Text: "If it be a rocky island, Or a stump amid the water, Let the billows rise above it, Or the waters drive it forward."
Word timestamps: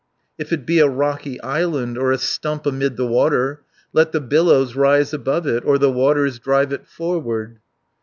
"If 0.39 0.51
it 0.51 0.65
be 0.65 0.79
a 0.79 0.87
rocky 0.87 1.39
island, 1.43 1.95
Or 1.95 2.11
a 2.11 2.17
stump 2.17 2.65
amid 2.65 2.97
the 2.97 3.05
water, 3.05 3.61
Let 3.93 4.13
the 4.13 4.19
billows 4.19 4.75
rise 4.75 5.13
above 5.13 5.45
it, 5.45 5.63
Or 5.63 5.77
the 5.77 5.91
waters 5.91 6.39
drive 6.39 6.73
it 6.73 6.87
forward." 6.87 7.59